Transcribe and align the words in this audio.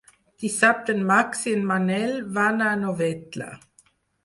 Dissabte 0.45 0.95
en 0.99 1.03
Max 1.11 1.43
i 1.51 1.53
en 1.59 1.61
Manel 1.73 2.17
van 2.41 2.67
a 2.71 2.73
Novetlè. 2.87 3.53